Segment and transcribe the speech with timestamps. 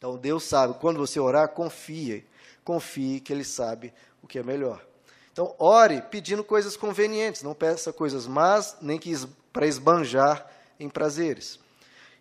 [0.00, 2.26] Então Deus sabe, quando você orar, confie,
[2.64, 3.92] confie que Ele sabe
[4.22, 4.82] o que é melhor.
[5.30, 9.14] Então ore pedindo coisas convenientes, não peça coisas más, nem que
[9.52, 11.60] para esbanjar em prazeres.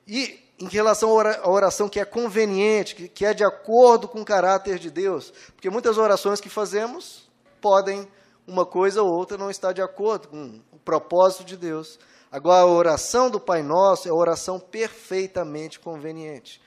[0.05, 4.77] E em relação à oração que é conveniente, que é de acordo com o caráter
[4.77, 7.29] de Deus, porque muitas orações que fazemos
[7.61, 8.05] podem,
[8.45, 11.97] uma coisa ou outra, não estar de acordo com o propósito de Deus.
[12.29, 16.61] Agora, a oração do Pai Nosso é a oração perfeitamente conveniente.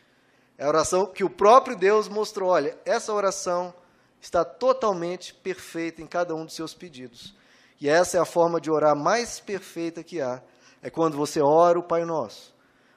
[0.62, 2.50] É a oração que o próprio Deus mostrou.
[2.50, 3.74] Olha, essa oração
[4.20, 7.34] está totalmente perfeita em cada um dos seus pedidos.
[7.80, 10.40] E essa é a forma de orar mais perfeita que há.
[10.80, 12.54] É quando você ora o Pai Nosso.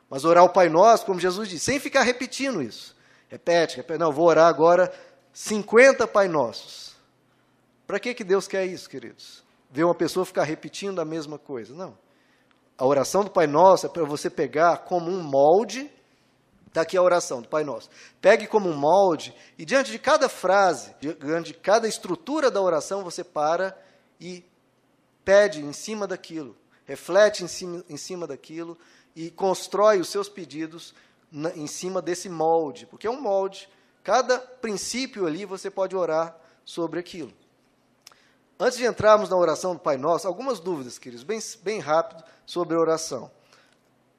[0.08, 2.96] Mas orar o Pai Nosso, como Jesus disse, sem ficar repetindo isso.
[3.30, 3.98] Repete, repete.
[3.98, 4.94] Não, vou orar agora
[5.34, 6.96] 50 Pai Nossos.
[7.88, 9.44] Para que, que Deus quer isso, queridos?
[9.72, 11.74] Ver uma pessoa ficar repetindo a mesma coisa.
[11.74, 11.98] Não.
[12.78, 15.92] A oração do Pai Nosso é para você pegar como um molde
[16.76, 17.90] Está aqui a oração do Pai Nosso.
[18.20, 23.02] Pegue como um molde e diante de cada frase, diante de cada estrutura da oração,
[23.02, 23.82] você para
[24.20, 24.44] e
[25.24, 28.78] pede em cima daquilo, reflete em cima, em cima daquilo
[29.16, 30.94] e constrói os seus pedidos
[31.32, 33.70] na, em cima desse molde, porque é um molde.
[34.04, 36.36] Cada princípio ali você pode orar
[36.66, 37.32] sobre aquilo.
[38.60, 42.76] Antes de entrarmos na oração do Pai Nosso, algumas dúvidas, queridos, bem, bem rápido sobre
[42.76, 43.32] a oração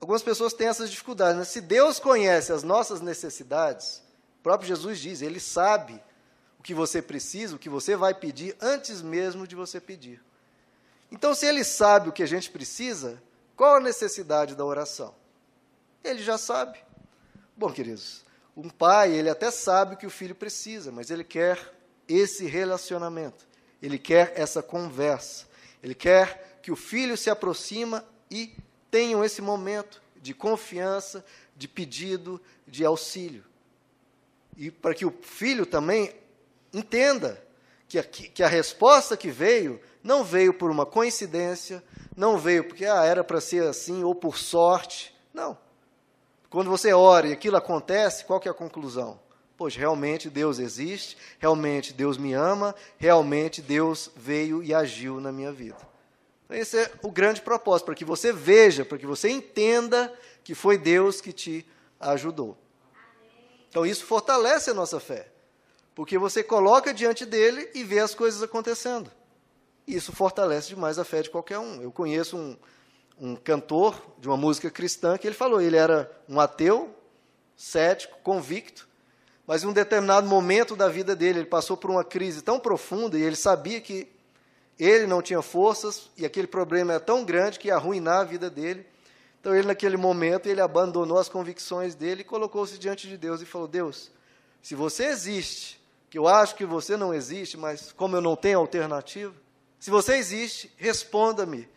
[0.01, 1.39] algumas pessoas têm essas dificuldades.
[1.39, 1.45] Né?
[1.45, 4.03] Se Deus conhece as nossas necessidades,
[4.41, 6.03] o próprio Jesus diz, Ele sabe
[6.59, 10.23] o que você precisa, o que você vai pedir antes mesmo de você pedir.
[11.11, 13.23] Então, se Ele sabe o que a gente precisa,
[13.57, 15.15] qual a necessidade da oração?
[16.05, 16.79] Ele já sabe.
[17.57, 18.25] Bom, queridos,
[18.57, 21.59] um pai, ele até sabe o que o filho precisa, mas ele quer
[22.09, 23.47] esse relacionamento,
[23.83, 25.47] ele quer essa conversa,
[25.83, 28.53] ele quer que o filho se aproxima e
[28.91, 31.25] tenham esse momento de confiança,
[31.57, 33.45] de pedido, de auxílio.
[34.57, 36.15] E para que o filho também
[36.73, 37.43] entenda
[37.89, 41.83] que a, que a resposta que veio não veio por uma coincidência,
[42.17, 45.15] não veio porque ah, era para ser assim ou por sorte.
[45.33, 45.59] Não.
[46.49, 49.21] Quando você ora e aquilo acontece, qual que é a conclusão?
[49.57, 55.51] Poxa, realmente Deus existe, realmente Deus me ama, realmente Deus veio e agiu na minha
[55.51, 55.79] vida.
[56.49, 60.13] Esse é o grande propósito, para que você veja, para que você entenda
[60.45, 61.67] que foi Deus que te
[61.99, 62.57] ajudou.
[63.69, 65.29] Então isso fortalece a nossa fé,
[65.95, 69.11] porque você coloca diante dele e vê as coisas acontecendo.
[69.87, 71.83] Isso fortalece demais a fé de qualquer um.
[71.83, 72.57] Eu conheço um,
[73.19, 76.95] um cantor de uma música cristã que ele falou, ele era um ateu,
[77.57, 78.89] cético, convicto,
[79.47, 83.19] mas em um determinado momento da vida dele, ele passou por uma crise tão profunda
[83.19, 84.09] e ele sabia que
[84.79, 88.51] ele não tinha forças e aquele problema era tão grande que ia arruinar a vida
[88.51, 88.87] dele.
[89.41, 93.47] Então ele naquele momento ele abandonou as convicções dele e colocou-se diante de Deus e
[93.47, 94.11] falou: "Deus,
[94.63, 98.59] se você existe, que eu acho que você não existe, mas como eu não tenho
[98.59, 99.35] alternativa,
[99.79, 101.69] se você existe, responda-me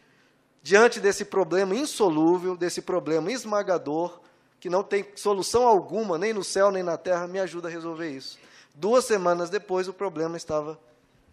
[0.62, 4.20] diante desse problema insolúvel, desse problema esmagador,
[4.60, 8.10] que não tem solução alguma, nem no céu nem na terra, me ajuda a resolver
[8.10, 8.38] isso.
[8.76, 10.80] Duas semanas depois, o problema estava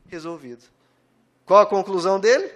[0.09, 0.76] resolvido.
[1.47, 2.53] Qual a conclusão dele?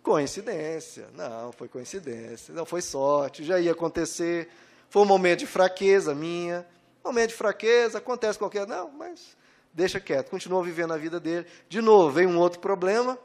[0.00, 1.08] Coincidência.
[1.14, 2.54] Não, foi coincidência.
[2.54, 3.44] Não foi sorte.
[3.44, 4.48] Já ia acontecer.
[4.88, 6.64] Foi um momento de fraqueza minha.
[7.04, 8.64] Momento de fraqueza, acontece qualquer.
[8.66, 9.36] Não, mas
[9.74, 10.30] deixa quieto.
[10.30, 11.44] Continuou vivendo a vida dele.
[11.68, 13.18] De novo, veio um outro problema.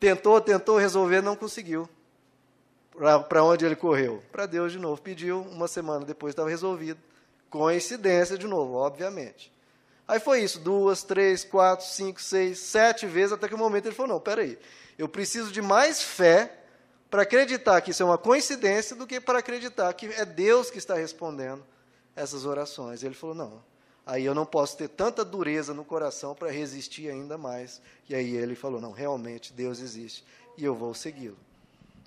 [0.00, 1.88] Tentou, tentou resolver, não conseguiu.
[3.28, 4.20] Para onde ele correu?
[4.32, 5.00] Para Deus de novo.
[5.00, 6.98] Pediu, uma semana depois estava resolvido.
[7.48, 9.53] Coincidência de novo, obviamente.
[10.06, 13.94] Aí foi isso, duas, três, quatro, cinco, seis, sete vezes, até que o momento ele
[13.94, 14.58] falou, não, peraí,
[14.98, 16.52] eu preciso de mais fé
[17.10, 20.78] para acreditar que isso é uma coincidência do que para acreditar que é Deus que
[20.78, 21.64] está respondendo
[22.14, 23.02] essas orações.
[23.02, 23.64] Ele falou, não,
[24.04, 27.80] aí eu não posso ter tanta dureza no coração para resistir ainda mais.
[28.08, 30.24] E aí ele falou, não, realmente Deus existe
[30.58, 31.38] e eu vou segui-lo.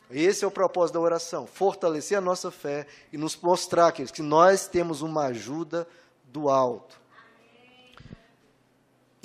[0.10, 4.68] Esse é o propósito da oração, fortalecer a nossa fé e nos mostrar que nós
[4.68, 5.88] temos uma ajuda
[6.26, 7.00] do alto.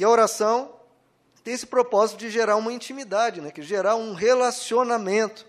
[0.02, 0.75] E a oração
[1.44, 3.52] tem esse propósito de gerar uma intimidade, né?
[3.52, 5.46] que gerar um relacionamento,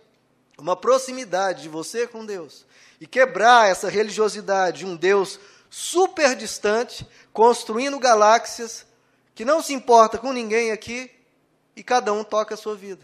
[0.60, 2.64] uma proximidade de você com Deus.
[3.02, 5.40] E quebrar essa religiosidade de um Deus
[5.72, 7.04] super distante,
[7.34, 8.86] construindo galáxias,
[9.34, 11.10] que não se importa com ninguém aqui
[11.76, 13.04] e cada um toca a sua vida.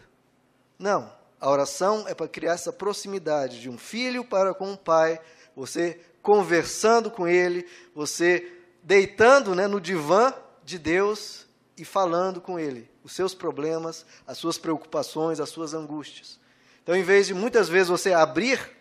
[0.78, 1.12] Não,
[1.42, 5.20] a oração é para criar essa proximidade de um filho para com um pai,
[5.56, 10.32] você conversando com ele, você deitando né, no divã
[10.70, 16.40] de Deus e falando com Ele os seus problemas, as suas preocupações, as suas angústias.
[16.84, 18.78] Então, em vez de muitas vezes você abrir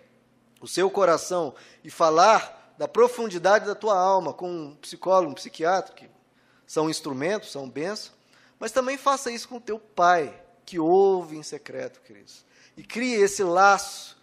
[0.60, 5.94] o seu coração e falar da profundidade da tua alma com um psicólogo, um psiquiatra,
[5.94, 6.08] que
[6.66, 8.16] são instrumentos, são bênçãos,
[8.58, 12.44] mas também faça isso com o teu pai, que ouve em secreto, queridos.
[12.76, 14.16] E crie esse laço,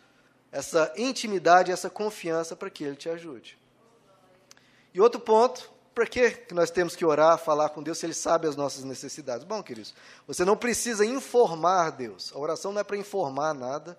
[0.51, 3.57] essa intimidade, essa confiança para que ele te ajude.
[4.93, 8.49] E outro ponto, para que nós temos que orar, falar com Deus se Ele sabe
[8.49, 9.45] as nossas necessidades?
[9.45, 9.95] Bom, queridos,
[10.27, 12.33] você não precisa informar Deus.
[12.35, 13.97] A oração não é para informar nada,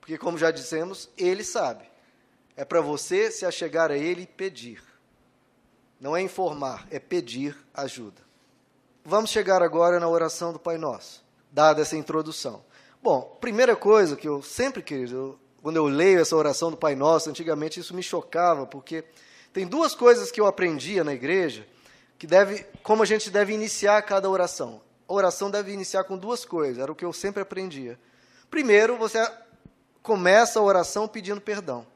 [0.00, 1.84] porque, como já dissemos, Ele sabe.
[2.56, 4.82] É para você se achegar a Ele e pedir.
[6.00, 8.20] Não é informar, é pedir ajuda.
[9.04, 12.64] Vamos chegar agora na oração do Pai Nosso, dada essa introdução.
[13.00, 16.96] Bom, primeira coisa que eu sempre, querido, eu, quando eu leio essa oração do Pai
[16.96, 19.04] Nosso, antigamente isso me chocava, porque
[19.56, 21.66] tem duas coisas que eu aprendia na igreja,
[22.18, 24.82] que deve, como a gente deve iniciar cada oração.
[25.08, 27.98] A oração deve iniciar com duas coisas, era o que eu sempre aprendia.
[28.50, 29.18] Primeiro, você
[30.02, 31.86] começa a oração pedindo perdão.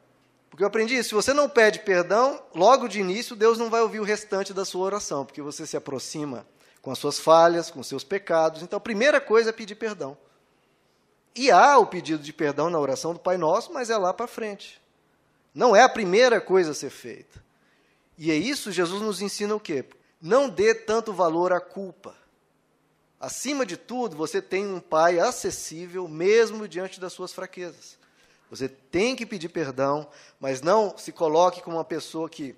[0.49, 3.81] Porque eu aprendi isso, se você não pede perdão, logo de início, Deus não vai
[3.81, 6.47] ouvir o restante da sua oração, porque você se aproxima
[6.81, 8.63] com as suas falhas, com seus pecados.
[8.63, 10.17] Então, a primeira coisa é pedir perdão.
[11.35, 14.25] E há o pedido de perdão na oração do Pai Nosso, mas é lá para
[14.25, 14.81] frente.
[15.53, 17.50] Não é a primeira coisa a ser feita.
[18.21, 19.83] E é isso Jesus nos ensina o quê?
[20.21, 22.15] Não dê tanto valor à culpa.
[23.19, 27.97] Acima de tudo, você tem um pai acessível, mesmo diante das suas fraquezas.
[28.47, 30.07] Você tem que pedir perdão,
[30.39, 32.55] mas não se coloque como uma pessoa que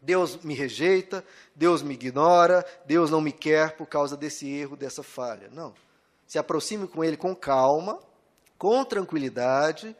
[0.00, 1.22] Deus me rejeita,
[1.54, 5.50] Deus me ignora, Deus não me quer por causa desse erro, dessa falha.
[5.52, 5.74] Não.
[6.26, 7.98] Se aproxime com Ele com calma,
[8.56, 9.94] com tranquilidade,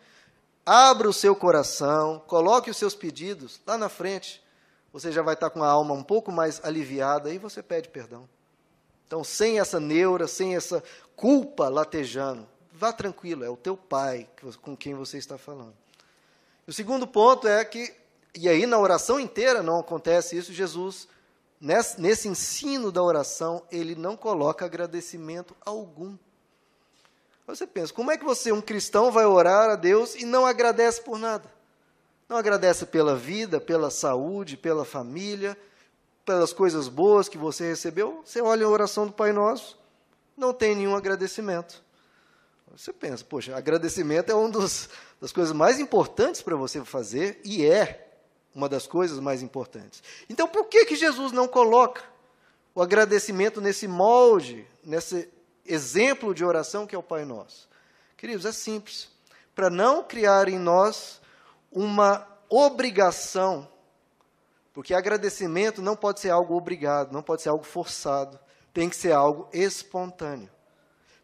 [0.64, 4.42] abra o seu coração, coloque os seus pedidos lá na frente
[4.94, 8.28] você já vai estar com a alma um pouco mais aliviada e você pede perdão.
[9.04, 10.80] Então, sem essa neura, sem essa
[11.16, 14.28] culpa latejando, vá tranquilo, é o teu pai
[14.62, 15.74] com quem você está falando.
[16.64, 17.92] O segundo ponto é que,
[18.36, 21.08] e aí na oração inteira não acontece isso, Jesus,
[21.60, 26.16] nesse, nesse ensino da oração, ele não coloca agradecimento algum.
[27.48, 31.02] Você pensa, como é que você, um cristão, vai orar a Deus e não agradece
[31.02, 31.52] por nada?
[32.28, 35.56] Não agradece pela vida, pela saúde, pela família,
[36.24, 38.22] pelas coisas boas que você recebeu.
[38.24, 39.78] Você olha a oração do Pai Nosso,
[40.36, 41.82] não tem nenhum agradecimento.
[42.76, 48.04] Você pensa, poxa, agradecimento é uma das coisas mais importantes para você fazer e é
[48.54, 50.02] uma das coisas mais importantes.
[50.28, 52.02] Então, por que, que Jesus não coloca
[52.74, 55.28] o agradecimento nesse molde, nesse
[55.64, 57.68] exemplo de oração que é o Pai Nosso?
[58.16, 59.08] Queridos, é simples.
[59.54, 61.20] Para não criar em nós
[61.74, 63.68] uma obrigação,
[64.72, 68.38] porque agradecimento não pode ser algo obrigado, não pode ser algo forçado,
[68.72, 70.50] tem que ser algo espontâneo.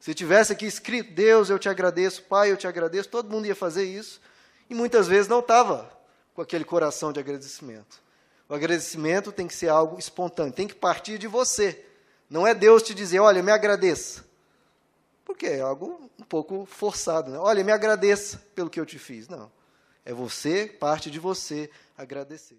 [0.01, 3.55] Se tivesse aqui escrito, Deus, eu te agradeço, Pai, eu te agradeço, todo mundo ia
[3.55, 4.21] fazer isso,
[4.69, 5.91] e muitas vezes não estava
[6.35, 8.03] com aquele coração de agradecimento.
[8.49, 11.85] O agradecimento tem que ser algo espontâneo, tem que partir de você.
[12.29, 14.25] Não é Deus te dizer, olha, me agradeça.
[15.25, 17.39] Porque é algo um pouco forçado, né?
[17.39, 19.29] Olha, me agradeça pelo que eu te fiz.
[19.29, 19.51] Não.
[20.05, 22.59] É você, parte de você, agradecer.